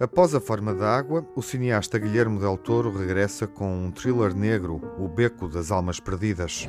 [0.00, 4.80] Após A Forma da Água, o cineasta Guilherme Del Toro regressa com um thriller negro,
[4.96, 6.68] O Beco das Almas Perdidas.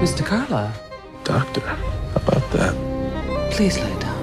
[0.00, 0.22] Mr.
[0.22, 0.72] Carla.
[1.24, 1.76] Doctor, how
[2.16, 2.74] about that?
[3.54, 4.16] Please lay down.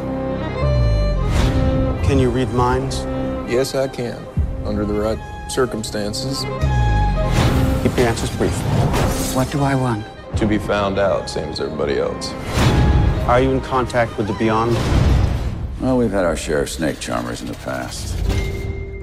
[2.07, 3.05] Can you read minds?
[3.47, 4.17] Yes, I can,
[4.65, 6.39] under the right circumstances.
[7.83, 8.55] Keep your answers brief.
[9.35, 10.05] What do I want?
[10.37, 12.31] To be found out, same as everybody else.
[13.27, 14.75] Are you in contact with the beyond?
[15.81, 18.15] Well, we've had our share of snake charmers in the past.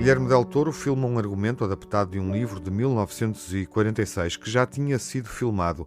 [0.03, 4.99] Guilherme Del Toro filma um argumento adaptado de um livro de 1946 que já tinha
[4.99, 5.87] sido filmado,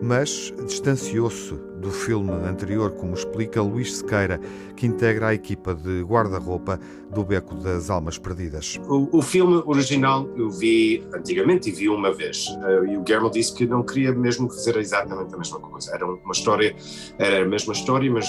[0.00, 4.40] mas distanciou-se do filme anterior, como explica Luís Sequeira,
[4.74, 8.80] que integra a equipa de guarda-roupa do Beco das Almas Perdidas.
[8.88, 12.46] O, o, filme original eu vi antigamente e vi uma vez.
[12.48, 15.94] Uh, e o Guillermo disse que não queria mesmo fazer exatamente a mesma coisa.
[15.94, 16.74] Era uma história,
[17.18, 18.26] era a mesma história, mas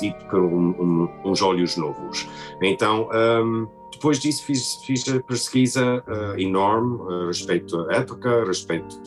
[0.00, 2.28] dito por um, um, uns olhos novos.
[2.60, 3.08] Então.
[3.14, 9.00] Um, depois disso fiz, fiz a pesquisa uh, enorme a respeito à época, respeito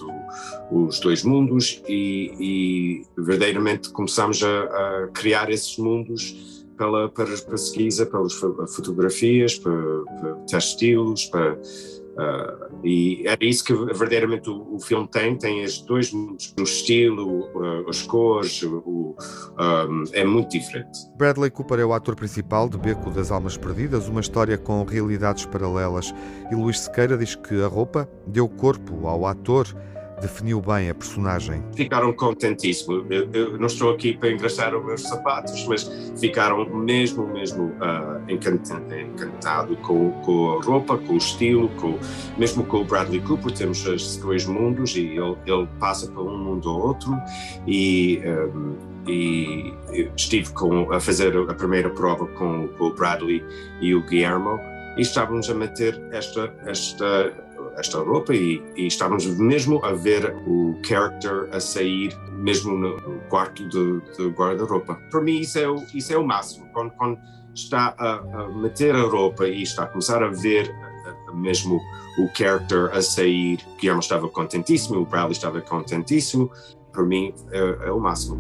[0.72, 8.06] dos dois mundos e, e verdadeiramente começamos a, a, criar esses mundos pela, para pesquisa,
[8.06, 9.74] pelas fotografias, para,
[10.20, 11.58] para textilos, para
[12.16, 17.42] Uh, e é isso que verdadeiramente o, o, filme tem, tem estes dois o estilo,
[17.54, 19.14] uh, as cores, um,
[20.14, 20.98] é muito diferente.
[21.18, 25.46] Bradley Cooper é o ator principal de Beco das Almas Perdidas, uma história com realidades
[25.46, 26.14] paralelas.
[26.50, 29.68] E Luís Sequeira diz que a roupa deu corpo ao ator
[30.22, 31.64] definiu bem a personagem.
[31.76, 33.06] Ficaram contentíssimos.
[33.10, 37.76] Eu, eu, não estou aqui para engraxar os meus sapatos, mas ficaram mesmo, mesmo uh,
[37.82, 41.98] ah, encantado, encantado com, com, a roupa, com o estilo, com,
[42.38, 43.52] mesmo com o Bradley Cooper.
[43.52, 47.16] Temos estes dois mundos e ele, ele passa para um mundo ou outro
[47.68, 49.74] e um, ah, e
[50.16, 53.44] estive com, a fazer a primeira prova com, com, o Bradley
[53.80, 54.60] e o Guillermo
[54.98, 57.32] e estávamos a meter esta, esta
[57.78, 63.68] esta roupa e, e, estávamos mesmo a ver o character a sair mesmo no, quarto
[63.68, 64.96] de, guarda-roupa.
[65.12, 67.18] Para mim isso é o, isso é o máximo, quando, quando
[67.54, 70.74] está a, a, meter a roupa e está a começar a ver
[71.34, 71.82] mesmo
[72.18, 76.50] o character a sair, Guilherme estava contentíssimo, o Bradley estava contentíssimo,
[76.92, 78.40] para mim é, é o máximo.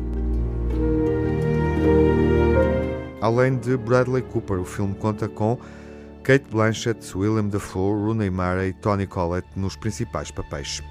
[3.21, 5.57] Além de Bradley Cooper, o filme conta com
[6.25, 10.81] Kate Blanchett, William Dafoe, Rooney Mara e Tony Collette nos principais papéis.